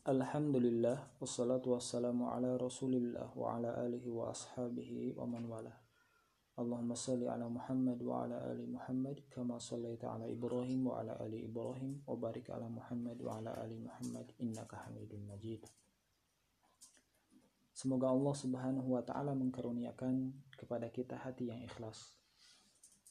[0.00, 5.76] Alhamdulillah wassalatu wassalamu ala Rasulillah wa ala alihi wa ashabihi wa man wala.
[6.56, 11.44] Allahumma salli ala Muhammad wa ala ali Muhammad kama sallaita ala Ibrahim wa ala ali
[11.44, 15.68] Ibrahim wa barik ala Muhammad wa ala ali Muhammad innaka Hamidun Majid.
[17.76, 22.16] Semoga Allah Subhanahu wa taala mengkaruniakan kepada kita hati yang ikhlas.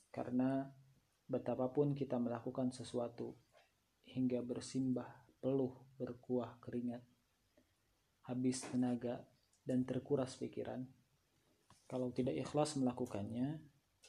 [0.10, 0.66] Karena
[1.30, 3.38] betapapun kita melakukan sesuatu
[4.10, 7.04] hingga bersimbah peluh berkuah keringat,
[8.28, 9.24] habis tenaga
[9.64, 10.88] dan terkuras pikiran,
[11.90, 13.58] kalau tidak ikhlas melakukannya,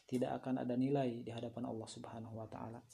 [0.04, 2.84] tidak akan ada nilai di hadapan Allah Subhanahu wa taala.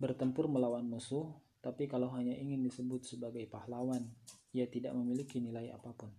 [0.00, 1.28] Bertempur melawan musuh,
[1.60, 4.10] tapi kalau hanya ingin disebut sebagai pahlawan,
[4.50, 6.10] ia tidak memiliki nilai apa pun.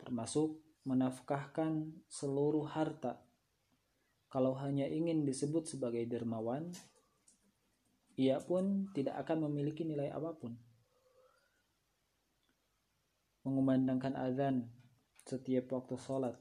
[0.00, 3.20] Termasuk menafkahkan seluruh harta.
[4.32, 6.72] Kalau hanya ingin disebut sebagai dermawan,
[8.16, 10.56] ia pun tidak akan memiliki nilai apa pun
[13.46, 14.66] mengumandangkan azan
[15.22, 16.34] setiap waktu sholat.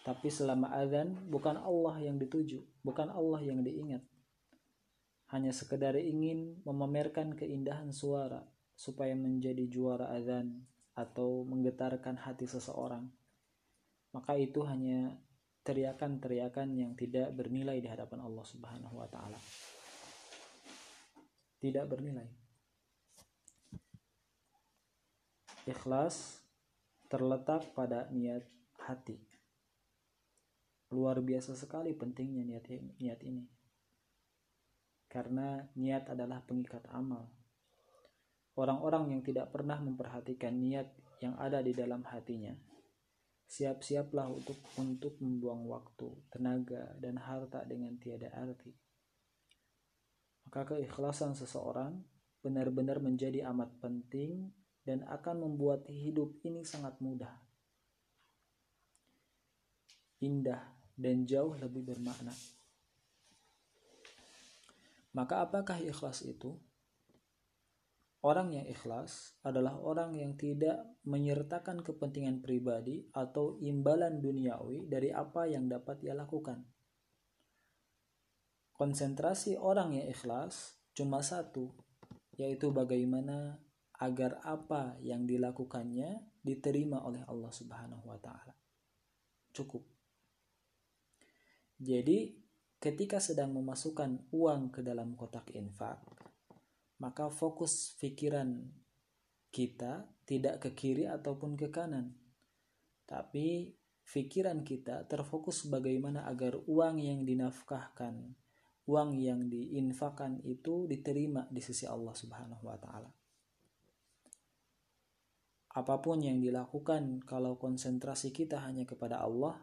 [0.00, 4.00] Tapi selama azan bukan Allah yang dituju, bukan Allah yang diingat.
[5.28, 10.64] Hanya sekedar ingin memamerkan keindahan suara supaya menjadi juara azan
[10.96, 13.06] atau menggetarkan hati seseorang.
[14.16, 15.20] Maka itu hanya
[15.62, 19.36] teriakan-teriakan yang tidak bernilai di hadapan Allah Subhanahu wa taala.
[21.60, 22.28] Tidak bernilai.
[25.68, 26.40] Ikhlas
[27.12, 28.48] terletak pada niat
[28.80, 29.20] hati.
[30.90, 32.64] Luar biasa sekali pentingnya niat
[32.96, 33.44] niat ini.
[35.06, 37.28] Karena niat adalah pengikat amal.
[38.56, 42.56] Orang-orang yang tidak pernah memperhatikan niat yang ada di dalam hatinya,
[43.44, 48.89] siap-siaplah untuk untuk membuang waktu, tenaga, dan harta dengan tiada arti.
[50.50, 52.02] Maka keikhlasan seseorang
[52.42, 54.50] benar-benar menjadi amat penting
[54.82, 57.30] dan akan membuat hidup ini sangat mudah,
[60.18, 60.58] indah,
[60.98, 62.34] dan jauh lebih bermakna.
[65.14, 66.58] Maka, apakah ikhlas itu?
[68.26, 75.46] Orang yang ikhlas adalah orang yang tidak menyertakan kepentingan pribadi atau imbalan duniawi dari apa
[75.46, 76.66] yang dapat ia lakukan.
[78.80, 81.68] Konsentrasi orang yang ikhlas cuma satu,
[82.40, 83.60] yaitu bagaimana
[84.00, 88.56] agar apa yang dilakukannya diterima oleh Allah Subhanahu wa taala.
[89.52, 89.84] Cukup.
[91.76, 92.40] Jadi,
[92.80, 96.00] ketika sedang memasukkan uang ke dalam kotak infak,
[97.04, 98.64] maka fokus pikiran
[99.52, 102.16] kita tidak ke kiri ataupun ke kanan.
[103.04, 103.76] Tapi
[104.08, 108.32] pikiran kita terfokus bagaimana agar uang yang dinafkahkan,
[108.90, 113.10] uang yang diinfakkan itu diterima di sisi Allah Subhanahu wa taala
[115.70, 119.54] apa pun yang dilakukan kalau konsentrasi kita hanya kepada Allah,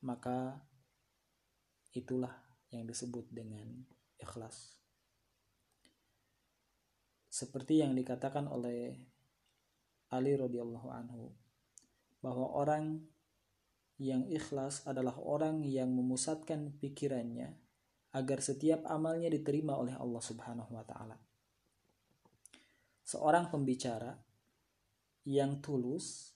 [0.00, 0.64] maka
[1.92, 2.32] itulah
[2.72, 3.84] yang disebut dengan
[4.16, 4.80] ikhlas.
[7.28, 8.96] Seperti yang dikatakan oleh
[10.08, 11.36] Ali radhiyallahu anhu
[12.24, 13.04] bahwa orang
[14.00, 17.60] yang ikhlas adalah orang yang memusatkan pikirannya
[18.12, 21.16] agar setiap amalnya diterima oleh Allah Subhanahu wa taala.
[23.02, 24.12] Seorang pembicara
[25.24, 26.32] yang tulus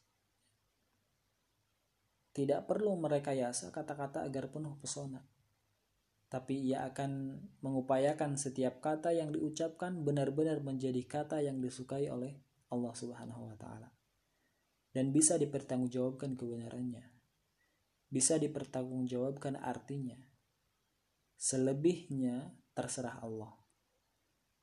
[2.36, 5.25] tidak perlu merekayasa kata-kata agar penuh pesona.
[6.26, 12.36] Tapi ia akan mengupayakan setiap kata yang diucapkan benar-benar menjadi kata yang disukai oleh
[12.69, 13.88] Allah Subhanahu wa taala.
[14.92, 17.04] Dan bisa dipertanggungjawabkan kebenarannya.
[18.12, 20.19] Bisa dipertanggungjawabkan artinya.
[21.36, 23.52] Selebihnya terserah Allah.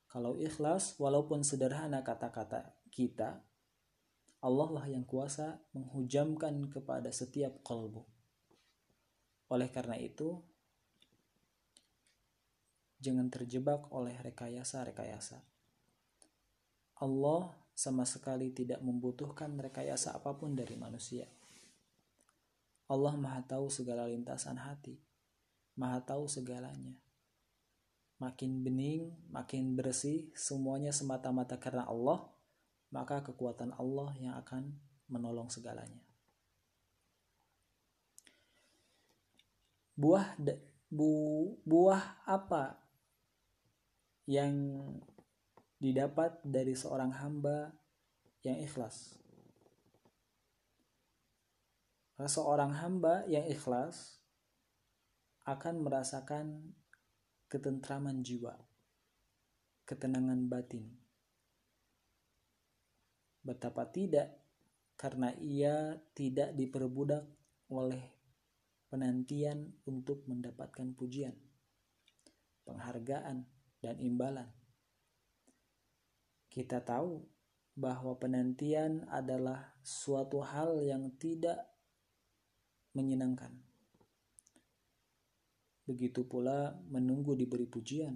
[0.09, 3.41] Kalau ikhlas, walaupun sederhana kata-kata kita,
[4.43, 8.05] Allah lah yang kuasa menghujamkan kepada setiap kalbu.
[9.49, 10.37] Oleh karena itu,
[13.01, 15.41] jangan terjebak oleh rekayasa-rekayasa.
[17.01, 21.25] Allah sama sekali tidak membutuhkan rekayasa apa pun dari manusia.
[22.87, 25.01] Allah Maha Tahu segala lintasan hati,
[25.73, 26.93] Maha Tahu segalanya.
[28.21, 32.33] Makin bening, makin bersih, semuanya semata-mata karena Allah
[32.93, 34.77] maka kekuatan Allah yang akan
[35.09, 35.97] menolong segalanya.
[39.97, 40.37] Buah
[40.93, 42.77] bu, buah apa
[44.29, 44.77] yang
[45.81, 47.73] didapat dari seorang hamba
[48.45, 49.17] yang ikhlas?
[52.23, 54.22] Seorang hamba yang ikhlas
[55.43, 56.71] akan merasakan
[57.51, 58.55] ketentraman jiwa,
[59.83, 60.87] ketenangan batin.
[63.43, 64.31] Betapa tidak
[64.95, 67.27] karena ia tidak diperbudak
[67.67, 68.03] oleh
[68.87, 71.35] penantian untuk mendapatkan pujian,
[72.63, 73.43] penghargaan,
[73.83, 74.47] dan imbalan.
[76.47, 77.19] Kita tahu
[77.73, 81.67] bahwa penantian adalah suatu hal yang tidak
[82.93, 83.62] menyenangkan.
[85.83, 88.15] Begitu pula menunggu diberi pujian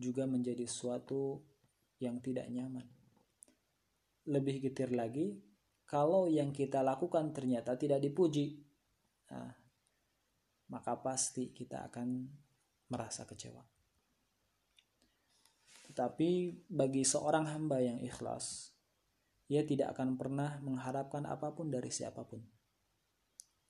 [0.00, 1.42] juga menjadi suatu
[2.00, 2.88] yang tidak nyaman.
[4.30, 5.36] Lebih getir lagi,
[5.84, 8.64] kalau yang kita lakukan ternyata tidak dipuji,
[9.28, 9.52] nah,
[10.72, 12.30] maka pasti kita akan
[12.88, 13.60] merasa kecewa.
[15.90, 16.30] Tetapi
[16.70, 18.72] bagi seorang hamba yang ikhlas,
[19.50, 22.59] ia tidak akan pernah mengharapkan apa pun dari siapa pun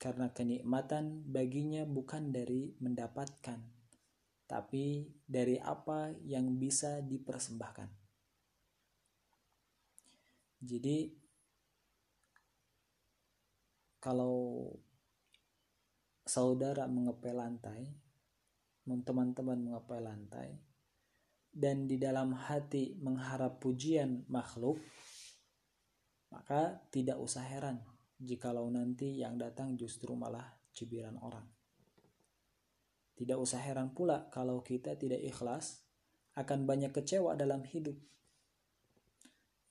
[0.00, 3.60] karena kenikmatan baginya bukan dari mendapatkan,
[4.48, 7.92] tapi dari apa yang bisa dipersembahkan.
[10.64, 11.12] Jadi,
[14.00, 14.72] kalau
[16.24, 17.92] saudara mengepel lantai,
[18.88, 20.56] teman-teman mengepel lantai,
[21.52, 24.80] dan di dalam hati mengharap pujian makhluk,
[26.32, 27.84] maka tidak usah heran
[28.20, 30.44] jikalau nanti yang datang justru malah
[30.76, 31.48] cibiran orang.
[33.16, 35.84] Tidak usah heran pula kalau kita tidak ikhlas
[36.36, 37.96] akan banyak kecewa dalam hidup.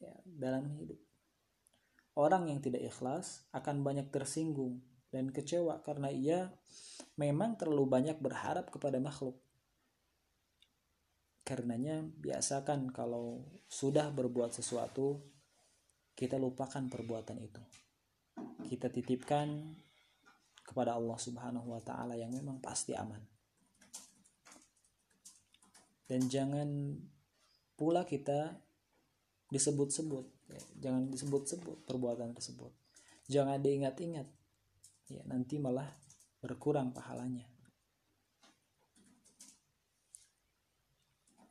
[0.01, 0.97] Ya, dalam hidup.
[2.17, 6.53] Orang yang tidak ikhlas akan banyak tersinggung dan kecewa karena ia
[7.17, 9.37] memang terlalu banyak berharap kepada makhluk.
[11.41, 15.25] Karenanya biasakan kalau sudah berbuat sesuatu
[16.13, 17.63] kita lupakan perbuatan itu
[18.69, 19.74] kita titipkan
[20.62, 23.19] kepada Allah Subhanahu wa taala yang memang pasti aman.
[26.06, 26.69] Dan jangan
[27.74, 28.54] pula kita
[29.50, 32.69] disebut-sebut, ya, jangan disebut-sebut perbuatan tersebut.
[33.30, 34.25] Jangan diingat-ingat.
[35.10, 35.89] Ya, nanti malah
[36.42, 37.45] berkurang pahalanya.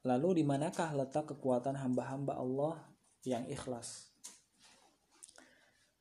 [0.07, 2.79] Lalu di manakah letak kekuatan hamba-hamba Allah
[3.27, 4.08] yang ikhlas?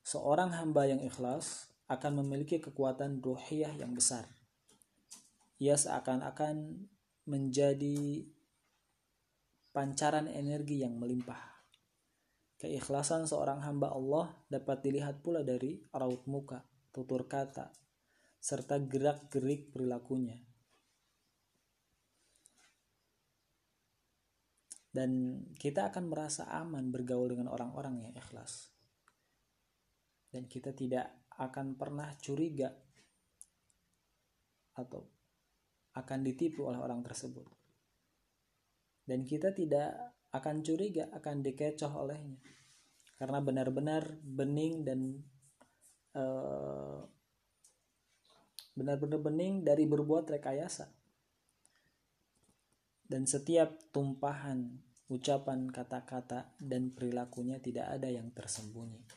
[0.08, 4.24] Seorang hamba yang ikhlas akan memiliki kekuatan ruhiyah yang besar.
[5.60, 6.88] Ia seakan-akan
[7.28, 8.24] menjadi
[9.76, 11.60] pancaran energi yang melimpah.
[12.56, 16.64] Keikhlasan seorang hamba Allah dapat dilihat pula dari raut muka,
[16.96, 17.76] tutur kata,
[18.40, 20.40] serta gerak-gerik perilakunya.
[24.88, 28.77] Dan kita akan merasa aman bergaul dengan orang-orang yang ikhlas
[30.38, 32.70] dan kita tidak akan pernah curiga
[34.78, 35.02] atau
[35.98, 37.50] akan ditipu oleh orang tersebut.
[39.02, 42.38] Dan kita tidak akan curiga akan dikecoh olehnya.
[43.18, 45.26] Karena benar-benar bening dan
[46.14, 47.02] eh,
[48.78, 50.86] benar-benar bening dari berbuat rekayasa.
[53.10, 59.17] Dan setiap tumpahan ucapan kata-kata dan perilakunya tidak ada yang tersembunyi.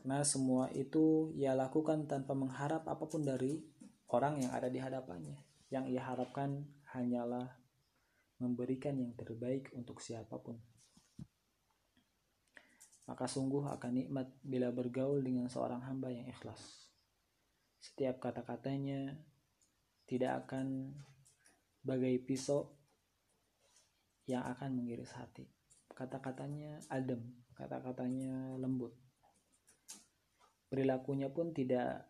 [0.00, 3.60] Karena semua itu ia lakukan tanpa mengharap apa pun dari
[4.08, 5.36] orang yang ada di hadapannya.
[5.68, 6.64] Yang ia harapkan
[6.96, 7.52] hanyalah
[8.40, 10.56] memberikan yang terbaik untuk siapa pun.
[13.04, 16.88] Maka sungguh akan nikmat bila bergaul dengan seorang hamba yang ikhlas.
[17.76, 19.20] Setiap kata-katanya
[20.08, 20.96] tidak akan
[21.84, 22.72] bagai pisau
[24.24, 25.44] yang akan mengiris hati.
[25.92, 27.20] Kata-katanya adem,
[27.52, 28.96] kata-katanya lembut
[30.70, 32.06] perilakunya pun tidak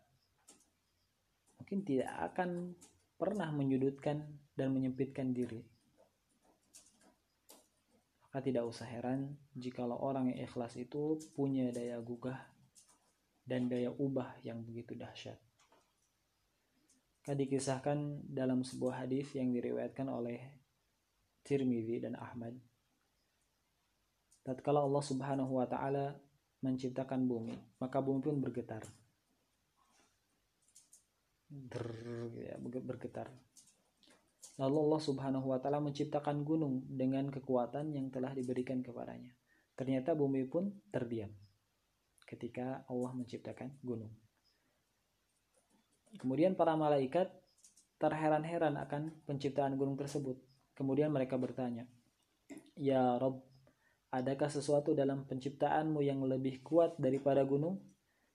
[1.57, 2.77] mungkin tidak akan
[3.17, 4.21] pernah menyudutkan
[4.53, 5.65] dan menyempitkan diri
[8.31, 12.39] maka tidak usah heran jikalau orang yang ikhlas itu punya daya gugah
[13.43, 15.35] dan daya ubah yang begitu dahsyat.
[17.27, 20.39] Kan dikisahkan dalam sebuah hadis yang diriwayatkan oleh
[21.43, 22.55] Tirmidzi dan Ahmad.
[24.47, 26.15] Tatkala Allah Subhanahu wa taala
[26.61, 28.85] menciptakan bumi, maka bumi pun bergetar.
[31.51, 31.85] Ber,
[32.37, 33.27] ya, bergetar.
[34.61, 39.33] Lalu Allah Subhanahu wa taala menciptakan gunung dengan kekuatan yang telah diberikan kepadanya.
[39.75, 41.33] Ternyata bumi pun terdiam
[42.29, 44.13] ketika Allah menciptakan gunung.
[46.15, 47.31] Kemudian para malaikat
[47.99, 50.39] terheran-heran akan penciptaan gunung tersebut.
[50.75, 51.87] Kemudian mereka bertanya,
[52.79, 53.50] "Ya Rob,
[54.11, 57.79] Adakah sesuatu dalam penciptaanmu yang lebih kuat daripada gunung?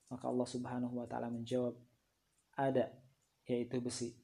[0.09, 1.77] Maka Allah Subhanahu wa taala menjawab,
[2.57, 2.89] ada,
[3.45, 4.17] yaitu besi.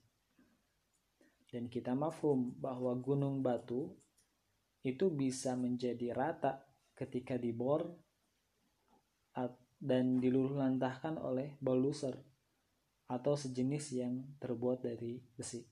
[1.52, 3.92] dan kita mafhum bahwa gunung batu
[4.80, 6.64] itu bisa menjadi rata
[6.96, 7.92] ketika dibor
[9.82, 12.14] dan diluluh lantahkan oleh baluser
[13.10, 15.66] atau sejenis yang terbuat dari besi.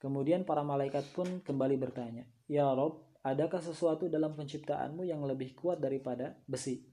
[0.00, 5.80] Kemudian para malaikat pun kembali bertanya, Ya Rob, adakah sesuatu dalam penciptaanmu yang lebih kuat
[5.80, 6.84] daripada besi?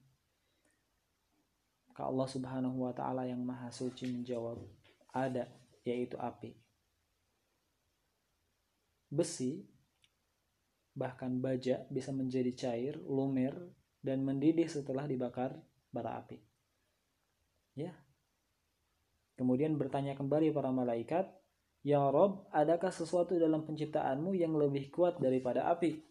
[1.92, 4.62] Maka Allah subhanahu wa ta'ala yang maha suci menjawab,
[5.12, 5.50] ada,
[5.82, 6.54] yaitu api.
[9.08, 9.66] Besi,
[10.94, 13.56] bahkan baja bisa menjadi cair, lumer,
[14.04, 15.58] dan mendidih setelah dibakar
[15.90, 16.38] bara api.
[17.78, 17.94] Ya.
[19.38, 21.30] Kemudian bertanya kembali para malaikat,
[21.86, 26.07] Ya Rob, adakah sesuatu dalam penciptaanmu yang lebih kuat daripada api?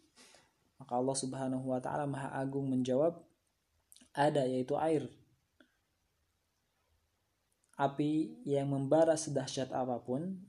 [0.77, 3.17] Maka Allah subhanahu wa ta'ala maha agung menjawab,
[4.13, 5.09] ada yaitu air.
[7.77, 10.41] Api yang membara sedahsyat apa pun,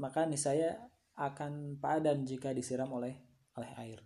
[0.00, 3.20] maka niscaya akan padam jika disiram oleh
[3.56, 4.00] oleh air.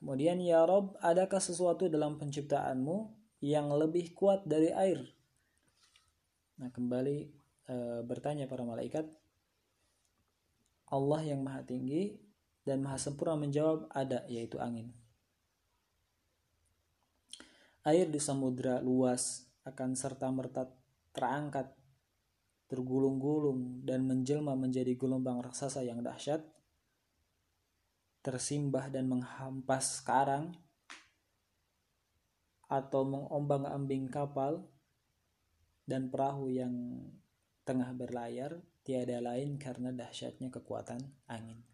[0.00, 3.12] Kemudian ya Rob, adakah sesuatu dalam penciptaanmu
[3.44, 4.98] yang lebih kuat dari air?
[6.58, 7.18] Nah kembali
[7.68, 9.06] e, bertanya para malaikat,
[10.90, 12.31] Allah yang maha tinggi
[12.62, 14.94] dan maha sempurna menjawab ada yaitu angin.
[17.82, 20.70] Air di samudra luas akan serta merta
[21.10, 21.74] terangkat,
[22.70, 26.46] tergulung-gulung dan menjelma menjadi gelombang raksasa yang dahsyat
[28.22, 30.54] tersimbah dan menghampas karang
[32.70, 34.62] atau mengombang-ambing kapal
[35.84, 37.02] dan perahu yang
[37.66, 41.66] tengah berlayar tiada lain karena dahsyatnya kekuatan angin.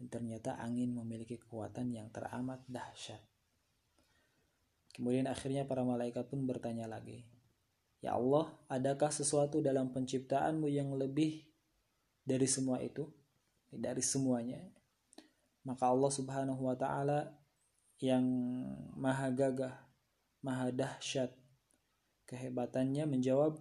[0.00, 3.20] Dan ternyata angin memiliki kekuatan yang teramat dahsyat.
[4.96, 7.28] Kemudian akhirnya para malaikat pun bertanya lagi,
[8.00, 11.44] Ya Allah, adakah sesuatu dalam penciptaanmu yang lebih
[12.24, 13.04] dari semua itu?
[13.70, 14.58] Dari semuanya,
[15.62, 17.36] maka Allah Subhanahu wa taala
[18.00, 18.24] yang
[18.96, 19.76] maha gagah,
[20.40, 21.30] maha dahsyat
[22.24, 23.60] kehebatannya menjawab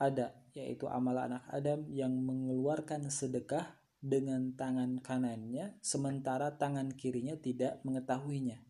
[0.00, 7.80] ada yaitu amal anak Adam yang mengeluarkan sedekah dengan tangan kanannya sementara tangan kirinya tidak
[7.88, 8.60] mengetahuinya.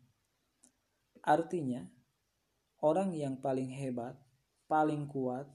[1.27, 1.91] Artinya,
[2.79, 4.15] orang yang paling hebat,
[4.71, 5.51] paling kuat,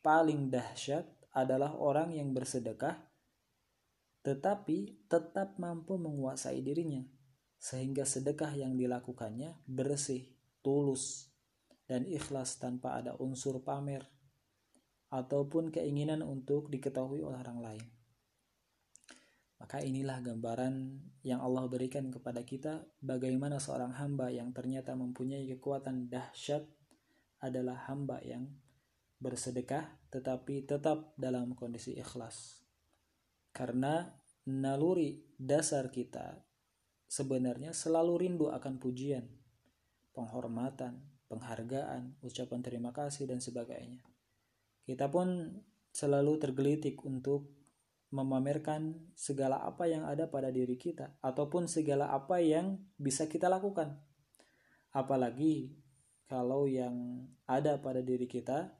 [0.00, 1.04] paling dahsyat
[1.36, 2.96] adalah orang yang bersedekah
[4.26, 7.06] tetapi tetap mampu menguasai dirinya,
[7.62, 10.26] sehingga sedekah yang dilakukannya bersih,
[10.66, 11.30] tulus,
[11.86, 14.02] dan ikhlas tanpa ada unsur pamer
[15.14, 17.86] ataupun keinginan untuk diketahui oleh orang lain.
[19.56, 26.12] Maka inilah gambaran yang Allah berikan kepada kita bagaimana seorang hamba yang ternyata mempunyai kekuatan
[26.12, 26.62] dahsyat
[27.40, 28.52] adalah hamba yang
[29.16, 32.60] bersedekah tetapi tetap dalam kondisi ikhlas
[33.56, 34.12] karena
[34.44, 36.44] naluri dasar kita
[37.08, 39.24] sebenarnya selalu rindu akan pujian,
[40.12, 41.00] penghormatan,
[41.32, 44.04] penghargaan, ucapan terima kasih, dan sebagainya.
[44.84, 45.56] Kita pun
[45.90, 47.48] selalu tergelitik untuk
[48.14, 53.98] memamerkan segala apa yang ada pada diri kita, ataupun segala apa yang bisa kita lakukan.
[54.94, 55.76] Apalagi
[56.26, 58.74] kalau yang ada pada diri kita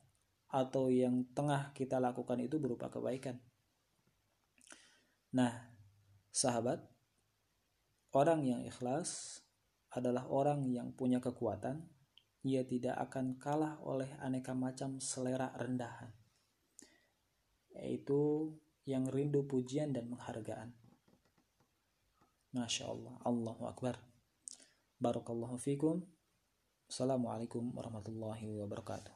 [0.50, 3.38] atau yang tengah kita lakukan itu berupa kebaikan.
[5.34, 5.52] Nah,
[6.30, 6.86] sahabat,
[8.14, 9.42] orang yang ikhlas
[9.92, 11.84] adalah orang yang punya kekuatan,
[12.46, 16.14] ia tidak akan kalah oleh aneka macam selera rendahan,
[17.74, 18.54] yaitu
[18.86, 20.70] yang rindu pujian dan penghargaan.
[22.54, 23.98] Masya Allah, Allahu Akbar.
[25.02, 26.06] Barakallahu fikum.
[26.86, 29.15] Assalamualaikum warahmatullahi wabarakatuh.